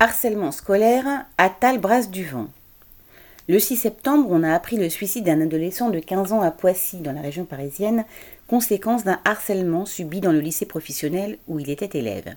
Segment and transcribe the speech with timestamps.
[0.00, 2.46] Harcèlement scolaire, Attal brasse du vent.
[3.48, 6.98] Le 6 septembre, on a appris le suicide d'un adolescent de 15 ans à Poissy,
[6.98, 8.04] dans la région parisienne,
[8.46, 12.36] conséquence d'un harcèlement subi dans le lycée professionnel où il était élève.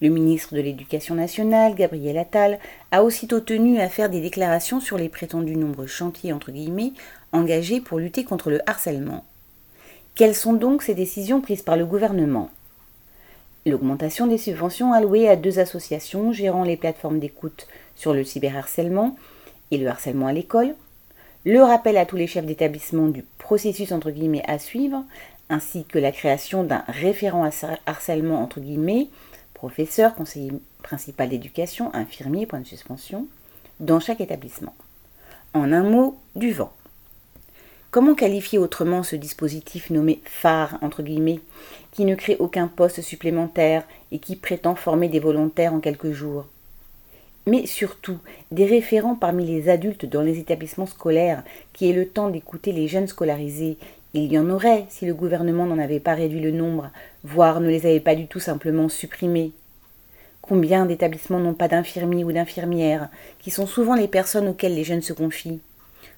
[0.00, 2.58] Le ministre de l'Éducation nationale, Gabriel Attal,
[2.90, 6.32] a aussitôt tenu à faire des déclarations sur les prétendus nombreux chantiers
[7.32, 9.26] engagés pour lutter contre le harcèlement.
[10.14, 12.48] Quelles sont donc ces décisions prises par le gouvernement?
[13.64, 19.16] L'augmentation des subventions allouées à deux associations gérant les plateformes d'écoute sur le cyberharcèlement
[19.70, 20.74] et le harcèlement à l'école,
[21.44, 25.04] le rappel à tous les chefs d'établissement du processus entre guillemets à suivre,
[25.48, 27.50] ainsi que la création d'un référent à
[27.86, 29.08] harcèlement entre guillemets,
[29.54, 33.28] professeur, conseiller principal d'éducation, infirmier, point de suspension,
[33.78, 34.74] dans chaque établissement.
[35.54, 36.72] En un mot, du vent.
[37.92, 40.80] Comment qualifier autrement ce dispositif nommé phare,
[41.90, 46.46] qui ne crée aucun poste supplémentaire et qui prétend former des volontaires en quelques jours?
[47.46, 48.16] Mais surtout
[48.50, 51.42] des référents parmi les adultes dans les établissements scolaires
[51.74, 53.76] qui aient le temps d'écouter les jeunes scolarisés.
[54.14, 56.90] Il y en aurait si le gouvernement n'en avait pas réduit le nombre,
[57.24, 59.52] voire ne les avait pas du tout simplement supprimés.
[60.40, 65.02] Combien d'établissements n'ont pas d'infirmiers ou d'infirmières, qui sont souvent les personnes auxquelles les jeunes
[65.02, 65.60] se confient?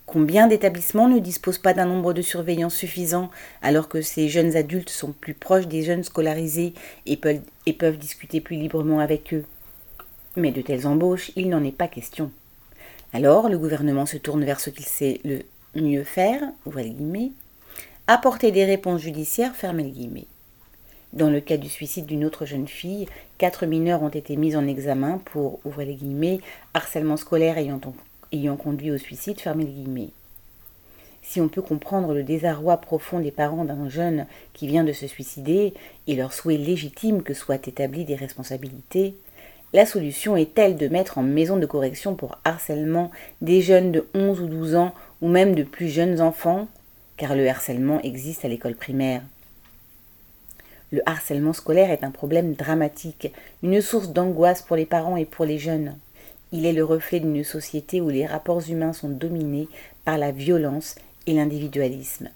[0.07, 3.31] Combien d'établissements ne disposent pas d'un nombre de surveillants suffisant
[3.63, 6.75] alors que ces jeunes adultes sont plus proches des jeunes scolarisés
[7.07, 9.45] et peuvent, discuter plus librement avec eux?
[10.37, 12.31] Mais de telles embauches, il n'en est pas question.
[13.13, 15.41] Alors le gouvernement se tourne vers ce qu'il sait le
[15.81, 16.43] mieux faire,
[18.07, 20.27] apporter des réponses judiciaires, fermez les guillemets.
[21.15, 23.07] Dans le cas du suicide d'une autre jeune fille,
[23.39, 26.41] quatre mineurs ont été mis en examen pour, ouvrez les guillemets,
[26.75, 27.81] harcèlement scolaire ayant
[28.35, 30.11] ayant conduit au suicide, fermez les guillemets.
[31.23, 35.07] Si on peut comprendre le désarroi profond des parents d'un jeune qui vient de se
[35.07, 35.73] suicider
[36.07, 39.15] et leur souhait légitime que soient établies des responsabilités,
[39.73, 44.41] la solution est-elle de mettre en maison de correction pour harcèlement des jeunes de 11
[44.41, 46.69] ou 12 ans ou même de plus jeunes enfants
[47.17, 49.23] Car le harcèlement existe à l'école primaire.
[50.93, 55.45] Le harcèlement scolaire est un problème dramatique, une source d'angoisse pour les parents et pour
[55.45, 55.97] les jeunes.
[56.57, 59.67] Il est le reflet d'une société où les rapports humains sont dominés
[60.05, 60.95] par la violence
[61.27, 62.31] et l'individualisme.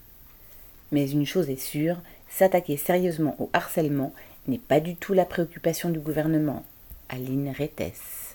[0.91, 1.95] Mais une chose est sûre,
[2.27, 4.11] s'attaquer sérieusement au harcèlement
[4.49, 6.65] n'est pas du tout la préoccupation du gouvernement.
[7.07, 8.28] Aline Rettes.